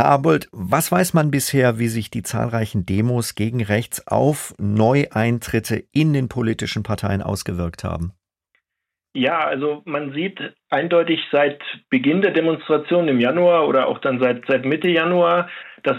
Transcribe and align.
Herr 0.00 0.08
Abold, 0.08 0.48
was 0.50 0.90
weiß 0.90 1.12
man 1.12 1.30
bisher, 1.30 1.78
wie 1.78 1.88
sich 1.88 2.10
die 2.10 2.22
zahlreichen 2.22 2.86
Demos 2.86 3.34
gegen 3.34 3.62
rechts 3.62 4.06
auf 4.06 4.54
Neueintritte 4.56 5.84
in 5.92 6.14
den 6.14 6.30
politischen 6.30 6.82
Parteien 6.82 7.20
ausgewirkt 7.20 7.84
haben? 7.84 8.14
Ja, 9.12 9.40
also 9.40 9.82
man 9.84 10.14
sieht 10.14 10.40
eindeutig 10.70 11.20
seit 11.30 11.60
Beginn 11.90 12.22
der 12.22 12.30
Demonstration 12.30 13.08
im 13.08 13.20
Januar 13.20 13.68
oder 13.68 13.88
auch 13.88 13.98
dann 13.98 14.20
seit, 14.20 14.46
seit 14.48 14.64
Mitte 14.64 14.88
Januar, 14.88 15.50
dass 15.82 15.98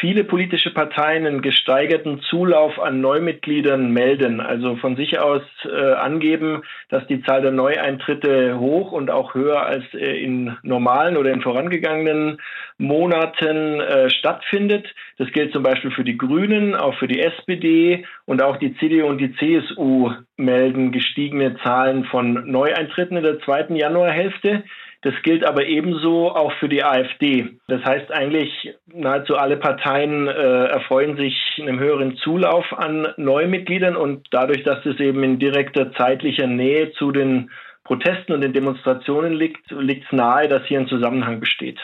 viele 0.00 0.24
politische 0.24 0.72
Parteien 0.72 1.26
einen 1.26 1.42
gesteigerten 1.42 2.20
Zulauf 2.22 2.78
an 2.80 3.00
Neumitgliedern 3.00 3.92
melden, 3.92 4.40
also 4.40 4.76
von 4.76 4.96
sich 4.96 5.18
aus 5.18 5.42
äh, 5.64 5.92
angeben, 5.92 6.62
dass 6.88 7.06
die 7.06 7.22
Zahl 7.22 7.42
der 7.42 7.52
Neueintritte 7.52 8.58
hoch 8.58 8.92
und 8.92 9.10
auch 9.10 9.34
höher 9.34 9.64
als 9.64 9.84
äh, 9.94 10.22
in 10.22 10.56
normalen 10.62 11.16
oder 11.16 11.32
in 11.32 11.42
vorangegangenen 11.42 12.40
Monaten 12.78 13.80
äh, 13.80 14.10
stattfindet. 14.10 14.92
Das 15.18 15.30
gilt 15.32 15.52
zum 15.52 15.62
Beispiel 15.62 15.90
für 15.90 16.04
die 16.04 16.18
Grünen, 16.18 16.74
auch 16.74 16.94
für 16.94 17.08
die 17.08 17.20
SPD 17.20 18.04
und 18.24 18.42
auch 18.42 18.56
die 18.56 18.74
CDU 18.76 19.06
und 19.06 19.18
die 19.18 19.34
CSU 19.36 20.12
melden 20.36 20.92
gestiegene 20.92 21.56
Zahlen 21.62 22.04
von 22.06 22.50
Neueintritten 22.50 23.16
in 23.16 23.22
der 23.22 23.40
zweiten 23.40 23.76
Januarhälfte. 23.76 24.64
Das 25.02 25.14
gilt 25.24 25.44
aber 25.44 25.66
ebenso 25.66 26.30
auch 26.30 26.52
für 26.60 26.68
die 26.68 26.84
AfD. 26.84 27.58
Das 27.66 27.84
heißt 27.84 28.12
eigentlich, 28.12 28.72
nahezu 28.86 29.36
alle 29.36 29.56
Parteien 29.56 30.28
äh, 30.28 30.66
erfreuen 30.66 31.16
sich 31.16 31.34
einem 31.60 31.80
höheren 31.80 32.16
Zulauf 32.18 32.64
an 32.72 33.08
Neumitgliedern 33.16 33.96
und 33.96 34.28
dadurch, 34.30 34.62
dass 34.62 34.86
es 34.86 35.00
eben 35.00 35.24
in 35.24 35.40
direkter 35.40 35.92
zeitlicher 35.94 36.46
Nähe 36.46 36.92
zu 36.92 37.10
den 37.10 37.50
Protesten 37.82 38.32
und 38.32 38.42
den 38.42 38.52
Demonstrationen 38.52 39.32
liegt, 39.32 39.70
liegt 39.72 40.04
es 40.04 40.12
nahe, 40.12 40.46
dass 40.46 40.64
hier 40.66 40.78
ein 40.78 40.86
Zusammenhang 40.86 41.40
besteht. 41.40 41.80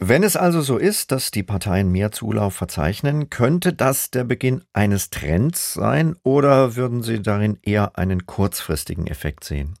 Wenn 0.00 0.22
es 0.22 0.36
also 0.36 0.60
so 0.60 0.78
ist, 0.78 1.12
dass 1.12 1.30
die 1.30 1.42
Parteien 1.42 1.90
mehr 1.90 2.10
Zulauf 2.10 2.54
verzeichnen, 2.54 3.30
könnte 3.30 3.72
das 3.72 4.10
der 4.10 4.24
Beginn 4.24 4.62
eines 4.72 5.10
Trends 5.10 5.74
sein 5.74 6.16
oder 6.22 6.76
würden 6.76 7.02
Sie 7.02 7.22
darin 7.22 7.58
eher 7.62 7.98
einen 7.98 8.26
kurzfristigen 8.26 9.06
Effekt 9.06 9.44
sehen? 9.44 9.74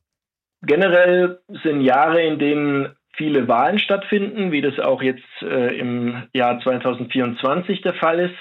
Generell 0.62 1.38
sind 1.62 1.82
Jahre, 1.82 2.22
in 2.22 2.38
denen 2.38 2.96
viele 3.12 3.48
Wahlen 3.48 3.78
stattfinden, 3.78 4.52
wie 4.52 4.60
das 4.60 4.78
auch 4.78 5.02
jetzt 5.02 5.24
äh, 5.42 5.76
im 5.78 6.22
Jahr 6.32 6.60
2024 6.60 7.82
der 7.82 7.94
Fall 7.94 8.20
ist, 8.20 8.36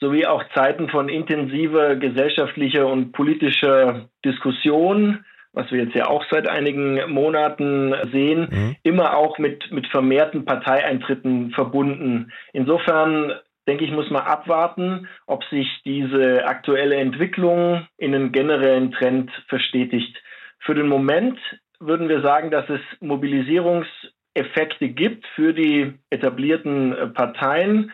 sowie 0.00 0.26
auch 0.26 0.42
Zeiten 0.54 0.88
von 0.88 1.08
intensiver 1.08 1.96
gesellschaftlicher 1.96 2.86
und 2.86 3.12
politischer 3.12 4.08
Diskussion, 4.24 5.24
was 5.52 5.70
wir 5.70 5.82
jetzt 5.84 5.94
ja 5.94 6.06
auch 6.06 6.24
seit 6.30 6.48
einigen 6.48 7.10
Monaten 7.10 7.94
sehen, 8.12 8.48
mhm. 8.50 8.76
immer 8.82 9.16
auch 9.16 9.38
mit, 9.38 9.70
mit 9.72 9.86
vermehrten 9.88 10.44
Parteieintritten 10.44 11.50
verbunden. 11.50 12.32
Insofern 12.52 13.32
denke 13.66 13.84
ich, 13.84 13.90
muss 13.90 14.10
man 14.10 14.22
abwarten, 14.22 15.08
ob 15.26 15.44
sich 15.44 15.68
diese 15.84 16.46
aktuelle 16.46 16.96
Entwicklung 16.96 17.86
in 17.98 18.14
einen 18.14 18.32
generellen 18.32 18.92
Trend 18.92 19.30
verstetigt. 19.48 20.16
Für 20.60 20.74
den 20.74 20.88
Moment 20.88 21.38
würden 21.80 22.08
wir 22.08 22.20
sagen, 22.20 22.50
dass 22.50 22.68
es 22.68 22.80
Mobilisierungseffekte 23.00 24.88
gibt 24.88 25.26
für 25.34 25.52
die 25.54 25.94
etablierten 26.10 26.92
äh, 26.92 27.06
Parteien 27.08 27.92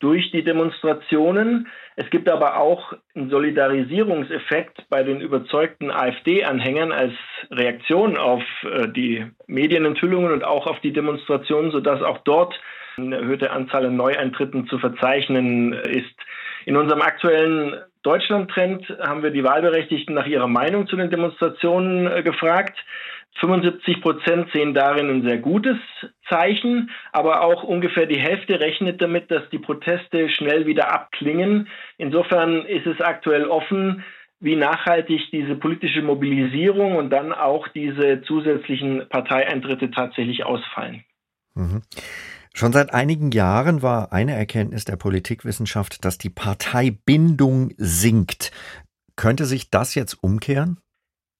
durch 0.00 0.30
die 0.32 0.42
Demonstrationen. 0.42 1.68
Es 1.94 2.08
gibt 2.10 2.28
aber 2.28 2.58
auch 2.58 2.94
einen 3.14 3.30
Solidarisierungseffekt 3.30 4.88
bei 4.88 5.02
den 5.02 5.20
überzeugten 5.20 5.90
AfD-Anhängern 5.90 6.90
als 6.90 7.12
Reaktion 7.50 8.16
auf 8.16 8.42
äh, 8.64 8.88
die 8.88 9.26
Medienenthüllungen 9.46 10.32
und 10.32 10.42
auch 10.42 10.66
auf 10.66 10.80
die 10.80 10.92
Demonstrationen, 10.92 11.70
sodass 11.70 12.02
auch 12.02 12.18
dort 12.24 12.58
eine 12.96 13.16
erhöhte 13.16 13.50
Anzahl 13.50 13.86
an 13.86 13.96
Neueintritten 13.96 14.66
zu 14.66 14.78
verzeichnen 14.78 15.72
ist. 15.72 16.14
In 16.66 16.76
unserem 16.76 17.02
aktuellen 17.02 17.80
Deutschland-Trend 18.02 18.88
haben 19.00 19.22
wir 19.22 19.30
die 19.30 19.44
Wahlberechtigten 19.44 20.14
nach 20.14 20.26
ihrer 20.26 20.48
Meinung 20.48 20.86
zu 20.86 20.96
den 20.96 21.10
Demonstrationen 21.10 22.06
äh, 22.06 22.22
gefragt. 22.22 22.78
75 23.38 24.00
Prozent 24.00 24.50
sehen 24.52 24.74
darin 24.74 25.08
ein 25.08 25.22
sehr 25.22 25.38
gutes 25.38 25.76
Zeichen, 26.28 26.90
aber 27.12 27.42
auch 27.42 27.62
ungefähr 27.62 28.06
die 28.06 28.18
Hälfte 28.18 28.60
rechnet 28.60 29.00
damit, 29.00 29.30
dass 29.30 29.48
die 29.50 29.58
Proteste 29.58 30.28
schnell 30.30 30.66
wieder 30.66 30.92
abklingen. 30.92 31.68
Insofern 31.96 32.66
ist 32.66 32.86
es 32.86 33.00
aktuell 33.00 33.46
offen, 33.46 34.04
wie 34.40 34.56
nachhaltig 34.56 35.30
diese 35.30 35.54
politische 35.54 36.02
Mobilisierung 36.02 36.96
und 36.96 37.10
dann 37.10 37.32
auch 37.32 37.68
diese 37.68 38.22
zusätzlichen 38.22 39.06
Parteieintritte 39.08 39.90
tatsächlich 39.90 40.44
ausfallen. 40.44 41.04
Mhm. 41.54 41.82
Schon 42.60 42.72
seit 42.72 42.92
einigen 42.92 43.30
Jahren 43.30 43.80
war 43.80 44.12
eine 44.12 44.34
Erkenntnis 44.34 44.84
der 44.84 44.96
Politikwissenschaft, 44.96 46.04
dass 46.04 46.18
die 46.18 46.28
Parteibindung 46.28 47.70
sinkt. 47.78 48.50
Könnte 49.16 49.46
sich 49.46 49.70
das 49.70 49.94
jetzt 49.94 50.22
umkehren? 50.22 50.76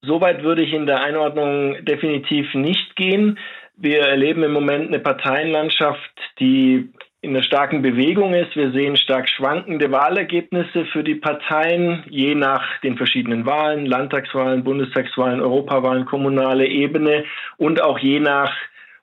Soweit 0.03 0.43
würde 0.43 0.63
ich 0.63 0.73
in 0.73 0.87
der 0.87 1.03
Einordnung 1.03 1.85
definitiv 1.85 2.55
nicht 2.55 2.97
gehen. 2.97 3.39
Wir 3.77 4.01
erleben 4.01 4.43
im 4.45 4.55
Moment 4.55 4.89
eine 4.89 4.99
Parteienlandschaft, 4.99 6.11
die 6.39 6.91
in 7.21 7.37
einer 7.37 7.43
starken 7.43 7.83
Bewegung 7.83 8.33
ist. 8.33 8.57
Wir 8.57 8.71
sehen 8.73 8.97
stark 8.97 9.29
schwankende 9.29 9.93
Wahlergebnisse 9.93 10.87
für 10.87 11.05
die 11.05 11.17
Parteien, 11.17 12.03
je 12.09 12.35
nach 12.35 12.65
den 12.81 12.97
verschiedenen 12.97 13.45
Wahlen, 13.45 13.85
Landtagswahlen, 13.85 14.65
Bundestagswahlen, 14.65 15.43
Europawahlen, 15.43 16.07
kommunale 16.07 16.67
Ebene 16.67 17.25
und 17.59 17.83
auch 17.83 17.99
je 17.99 18.21
nach 18.21 18.55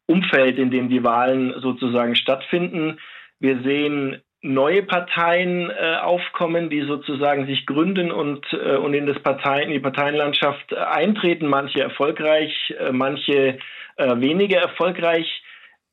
Umfeld, 0.07 0.57
in 0.57 0.71
dem 0.71 0.89
die 0.89 1.03
Wahlen 1.03 1.53
sozusagen 1.59 2.15
stattfinden. 2.15 2.99
Wir 3.39 3.61
sehen 3.61 4.21
neue 4.41 4.83
Parteien 4.83 5.69
äh, 5.69 5.97
aufkommen, 6.01 6.69
die 6.69 6.81
sozusagen 6.81 7.45
sich 7.45 7.65
gründen 7.65 8.11
und, 8.11 8.45
äh, 8.53 8.77
und 8.77 8.93
in, 8.93 9.05
das 9.05 9.19
Parteien, 9.19 9.67
in 9.67 9.73
die 9.73 9.79
Parteienlandschaft 9.79 10.73
eintreten, 10.75 11.47
manche 11.47 11.81
erfolgreich, 11.81 12.73
äh, 12.79 12.91
manche 12.91 13.57
äh, 13.97 14.19
weniger 14.19 14.59
erfolgreich. 14.59 15.43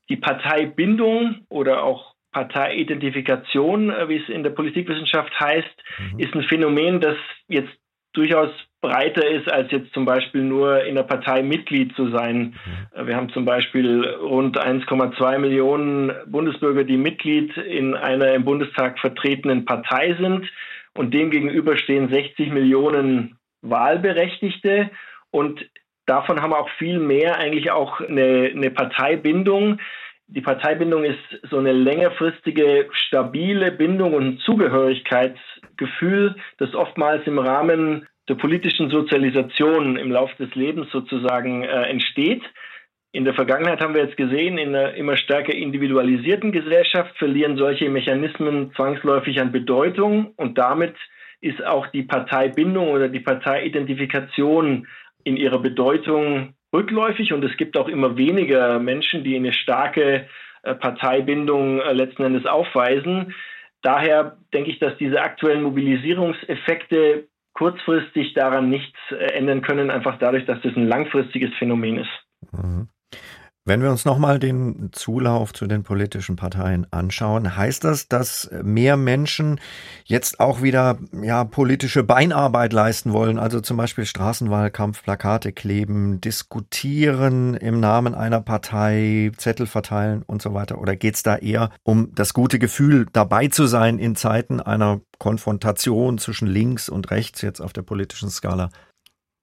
Die 0.09 0.17
Parteibindung 0.17 1.47
oder 1.49 1.83
auch 1.83 2.15
Parteiidentifikation, 2.33 3.91
äh, 3.91 4.09
wie 4.09 4.17
es 4.17 4.29
in 4.29 4.43
der 4.43 4.51
Politikwissenschaft 4.51 5.33
heißt, 5.41 5.85
mhm. 5.99 6.19
ist 6.19 6.35
ein 6.35 6.43
Phänomen, 6.43 7.01
das 7.01 7.17
jetzt 7.49 7.73
durchaus 8.15 8.51
breiter 8.81 9.27
ist, 9.27 9.51
als 9.51 9.71
jetzt 9.71 9.93
zum 9.93 10.05
Beispiel 10.05 10.43
nur 10.43 10.85
in 10.85 10.95
der 10.95 11.05
Partei 11.05 11.43
Mitglied 11.43 11.95
zu 11.97 12.11
sein. 12.11 12.55
Mhm. 12.95 13.07
Wir 13.07 13.17
haben 13.17 13.31
zum 13.31 13.45
Beispiel 13.45 14.05
rund 14.21 14.59
1,2 14.59 15.39
Millionen 15.39 16.13
Bundesbürger, 16.27 16.85
die 16.85 16.97
Mitglied 16.97 17.57
in 17.57 17.95
einer 17.95 18.35
im 18.35 18.45
Bundestag 18.45 18.99
vertretenen 18.99 19.65
Partei 19.65 20.17
sind. 20.21 20.51
Und 20.95 21.13
demgegenüber 21.13 21.77
stehen 21.77 22.09
60 22.09 22.53
Millionen 22.53 23.39
Wahlberechtigte. 23.63 24.91
Und 25.31 25.65
davon 26.07 26.41
haben 26.41 26.53
auch 26.53 26.69
viel 26.79 27.01
mehr 27.01 27.39
eigentlich 27.39 27.71
auch 27.71 28.01
eine, 28.01 28.51
eine 28.55 28.71
Parteibindung. 28.71 29.81
Die 30.27 30.41
Parteibindung 30.41 31.05
ist 31.05 31.19
so 31.51 31.59
eine 31.59 31.73
längerfristige, 31.73 32.89
stabile 32.93 33.71
Bindung 33.73 34.15
und 34.15 34.41
Zugehörigkeitsgefühl, 34.41 36.37
das 36.59 36.75
oftmals 36.75 37.27
im 37.27 37.39
Rahmen 37.39 38.07
der 38.29 38.37
politischen 38.37 38.91
Sozialisation 38.91 39.97
im 39.97 40.11
Laufe 40.11 40.45
des 40.45 40.55
Lebens 40.55 40.91
sozusagen 40.91 41.63
äh, 41.63 41.83
entsteht. 41.83 42.43
In 43.13 43.25
der 43.25 43.35
Vergangenheit 43.35 43.81
haben 43.81 43.95
wir 43.95 44.03
jetzt 44.03 44.17
gesehen, 44.17 44.57
in 44.59 44.75
einer 44.75 44.95
immer 44.95 45.17
stärker 45.17 45.55
individualisierten 45.55 46.53
Gesellschaft 46.53 47.17
verlieren 47.19 47.57
solche 47.57 47.89
Mechanismen 47.91 48.73
zwangsläufig 48.75 49.41
an 49.41 49.53
Bedeutung 49.53 50.33
und 50.37 50.59
damit 50.59 50.97
ist 51.41 51.63
auch 51.65 51.87
die 51.89 52.03
Parteibindung 52.03 52.89
oder 52.89 53.09
die 53.09 53.21
Parteiidentifikation 53.21 54.89
in 55.23 55.37
ihrer 55.37 55.59
Bedeutung 55.59 56.55
rückläufig 56.75 57.33
und 57.33 57.45
es 57.45 57.57
gibt 57.57 57.77
auch 57.77 57.89
immer 57.89 58.17
weniger 58.19 58.79
Menschen, 58.79 59.25
die 59.25 59.37
eine 59.37 59.53
starke 59.53 60.27
äh, 60.63 60.75
Parteibindung 60.75 61.81
äh, 61.81 61.93
letzten 61.93 62.25
Endes 62.25 62.45
aufweisen. 62.45 63.35
Daher 63.83 64.39
denke 64.53 64.71
ich, 64.71 64.79
dass 64.79 64.97
diese 64.99 65.23
aktuellen 65.23 65.63
Mobilisierungseffekte 65.63 67.29
kurzfristig 67.55 68.35
daran 68.35 68.69
nichts 68.69 68.99
äh, 69.11 69.33
ändern 69.33 69.63
können, 69.63 69.91
einfach 69.91 70.19
dadurch, 70.19 70.45
dass 70.47 70.61
das 70.63 70.77
ein 70.77 70.89
langfristiges 70.89 71.55
Phänomen 71.59 71.99
ist. 71.99 72.53
Mhm. 72.53 72.89
Wenn 73.67 73.81
wir 73.81 73.91
uns 73.91 74.05
nochmal 74.05 74.39
den 74.39 74.91
Zulauf 74.93 75.55
zu 75.55 75.67
den 75.67 75.85
politischen 75.85 76.37
Parteien 76.37 76.87
anschauen, 76.91 77.57
heißt 77.57 77.83
das, 77.83 78.09
dass 78.09 78.51
mehr 78.63 78.99
Menschen 78.99 79.59
jetzt 80.05 80.39
auch 80.39 80.61
wieder 80.61 80.99
ja, 81.23 81.45
politische 81.45 82.03
Beinarbeit 82.03 82.75
leisten 82.75 83.15
wollen, 83.15 83.39
also 83.39 83.63
zum 83.63 83.79
Beispiel 83.79 84.05
Straßenwahlkampf, 84.05 85.03
Plakate 85.03 85.53
kleben, 85.53 86.21
diskutieren 86.21 87.55
im 87.55 87.81
Namen 87.81 88.15
einer 88.15 88.43
Partei, 88.43 89.33
Zettel 89.39 89.67
verteilen 89.67 90.25
und 90.27 90.43
so 90.43 90.53
weiter? 90.53 90.79
Oder 90.79 90.95
geht 90.95 91.15
es 91.15 91.23
da 91.23 91.37
eher 91.37 91.71
um 91.85 92.15
das 92.15 92.35
gute 92.35 92.59
Gefühl, 92.59 93.07
dabei 93.15 93.49
zu 93.49 93.65
sein 93.65 93.99
in 93.99 94.15
Zeiten 94.15 94.61
einer 94.61 95.01
Konfrontation 95.19 96.19
zwischen 96.19 96.49
links 96.49 96.91
und 96.91 97.11
rechts 97.11 97.41
jetzt 97.41 97.63
auf 97.63 97.73
der 97.73 97.81
politischen 97.81 98.29
Skala? 98.29 98.69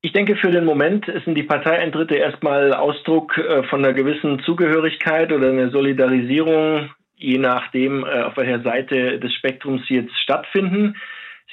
Ich 0.04 0.14
denke, 0.14 0.36
für 0.36 0.50
den 0.50 0.66
Moment 0.66 1.06
sind 1.26 1.36
die 1.36 1.44
Parteieintritte 1.44 2.16
erstmal 2.16 2.74
Ausdruck 2.74 3.38
äh, 3.38 3.62
von 3.64 3.86
einer 3.86 3.94
gewissen 3.94 4.40
Zugehörigkeit 4.40 5.32
oder 5.32 5.50
einer 5.50 5.70
Solidarisierung, 5.70 6.90
je 7.16 7.38
nachdem, 7.38 8.04
äh, 8.04 8.24
auf 8.24 8.36
welcher 8.36 8.62
Seite 8.64 9.20
des 9.20 9.32
Spektrums 9.36 9.86
sie 9.88 9.96
jetzt 9.96 10.18
stattfinden. 10.20 10.96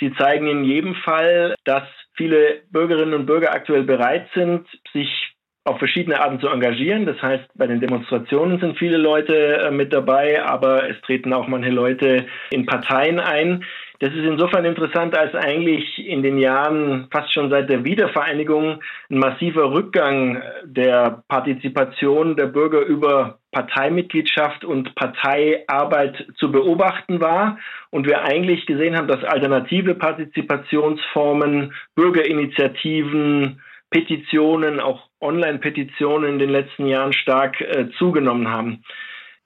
Sie 0.00 0.14
zeigen 0.14 0.46
in 0.46 0.64
jedem 0.64 0.94
Fall, 0.94 1.56
dass 1.64 1.82
viele 2.14 2.62
Bürgerinnen 2.70 3.12
und 3.12 3.26
Bürger 3.26 3.52
aktuell 3.52 3.82
bereit 3.82 4.28
sind, 4.34 4.66
sich 4.94 5.34
auf 5.64 5.78
verschiedene 5.78 6.18
Arten 6.18 6.40
zu 6.40 6.48
engagieren. 6.48 7.04
Das 7.04 7.20
heißt, 7.20 7.44
bei 7.54 7.66
den 7.66 7.80
Demonstrationen 7.80 8.58
sind 8.60 8.78
viele 8.78 8.96
Leute 8.96 9.58
äh, 9.58 9.70
mit 9.70 9.92
dabei, 9.92 10.42
aber 10.42 10.88
es 10.88 10.98
treten 11.02 11.34
auch 11.34 11.48
manche 11.48 11.70
Leute 11.70 12.26
in 12.50 12.64
Parteien 12.64 13.20
ein. 13.20 13.64
Das 14.00 14.10
ist 14.12 14.24
insofern 14.24 14.64
interessant, 14.64 15.18
als 15.18 15.34
eigentlich 15.34 16.06
in 16.06 16.22
den 16.22 16.38
Jahren 16.38 17.08
fast 17.10 17.32
schon 17.34 17.50
seit 17.50 17.68
der 17.68 17.84
Wiedervereinigung 17.84 18.80
ein 19.10 19.18
massiver 19.18 19.72
Rückgang 19.72 20.40
der 20.62 21.24
Partizipation 21.26 22.36
der 22.36 22.46
Bürger 22.46 22.82
über 22.82 23.38
Parteimitgliedschaft 23.50 24.64
und 24.64 24.94
Parteiarbeit 24.94 26.26
zu 26.36 26.52
beobachten 26.52 27.20
war 27.20 27.58
und 27.90 28.06
wir 28.06 28.22
eigentlich 28.22 28.66
gesehen 28.66 28.96
haben, 28.96 29.08
dass 29.08 29.24
alternative 29.24 29.96
Partizipationsformen, 29.96 31.74
Bürgerinitiativen, 31.96 33.60
Petitionen, 33.90 34.78
auch 34.78 35.08
Online-Petitionen 35.20 36.34
in 36.34 36.38
den 36.38 36.50
letzten 36.50 36.86
Jahren 36.86 37.12
stark 37.12 37.60
äh, 37.60 37.88
zugenommen 37.98 38.48
haben. 38.48 38.84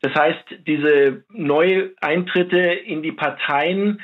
Das 0.03 0.15
heißt, 0.15 0.45
diese 0.67 1.25
Neueintritte 1.31 2.59
in 2.59 3.03
die 3.03 3.13
Parteien 3.13 4.01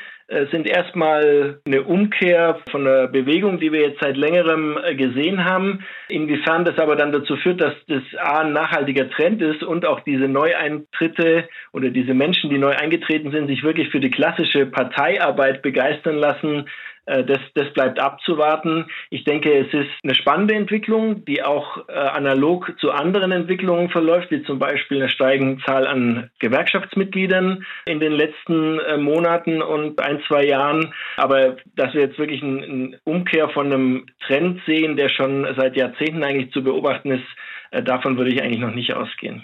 sind 0.50 0.66
erstmal 0.66 1.60
eine 1.66 1.82
Umkehr 1.84 2.60
von 2.70 2.84
der 2.84 3.08
Bewegung, 3.08 3.58
die 3.58 3.72
wir 3.72 3.80
jetzt 3.80 4.00
seit 4.00 4.16
längerem 4.16 4.78
äh, 4.82 4.94
gesehen 4.94 5.44
haben. 5.44 5.84
Inwiefern 6.08 6.66
das 6.66 6.78
aber 6.78 6.96
dann 6.96 7.12
dazu 7.12 7.36
führt, 7.36 7.60
dass 7.62 7.72
das 7.86 8.02
A 8.18 8.40
ein 8.40 8.52
nachhaltiger 8.52 9.08
Trend 9.10 9.40
ist 9.40 9.62
und 9.62 9.86
auch 9.86 10.00
diese 10.00 10.28
Neueintritte 10.28 11.48
oder 11.72 11.88
diese 11.88 12.12
Menschen, 12.12 12.50
die 12.50 12.58
neu 12.58 12.72
eingetreten 12.72 13.30
sind, 13.30 13.46
sich 13.46 13.62
wirklich 13.62 13.88
für 13.88 14.00
die 14.00 14.10
klassische 14.10 14.66
Parteiarbeit 14.66 15.62
begeistern 15.62 16.16
lassen, 16.16 16.66
äh, 16.66 16.97
das, 17.24 17.38
das 17.54 17.72
bleibt 17.72 17.98
abzuwarten. 18.00 18.86
Ich 19.10 19.24
denke, 19.24 19.52
es 19.52 19.72
ist 19.72 19.90
eine 20.02 20.14
spannende 20.14 20.54
Entwicklung, 20.54 21.24
die 21.24 21.42
auch 21.42 21.88
äh, 21.88 21.92
analog 21.92 22.72
zu 22.78 22.90
anderen 22.90 23.32
Entwicklungen 23.32 23.90
verläuft, 23.90 24.30
wie 24.30 24.42
zum 24.42 24.58
Beispiel 24.58 24.98
eine 24.98 25.10
steigende 25.10 25.62
Zahl 25.64 25.86
an 25.86 26.30
Gewerkschaftsmitgliedern 26.38 27.64
in 27.86 28.00
den 28.00 28.12
letzten 28.12 28.78
äh, 28.80 28.96
Monaten 28.96 29.62
und 29.62 30.00
ein, 30.00 30.20
zwei 30.28 30.44
Jahren. 30.44 30.92
Aber 31.16 31.56
dass 31.76 31.94
wir 31.94 32.02
jetzt 32.02 32.18
wirklich 32.18 32.42
eine 32.42 32.98
Umkehr 33.04 33.48
von 33.50 33.66
einem 33.66 34.06
Trend 34.26 34.60
sehen, 34.66 34.96
der 34.96 35.08
schon 35.08 35.46
seit 35.56 35.76
Jahrzehnten 35.76 36.22
eigentlich 36.22 36.52
zu 36.52 36.62
beobachten 36.62 37.12
ist, 37.12 37.26
äh, 37.70 37.82
davon 37.82 38.16
würde 38.16 38.32
ich 38.32 38.42
eigentlich 38.42 38.60
noch 38.60 38.74
nicht 38.74 38.94
ausgehen. 38.94 39.36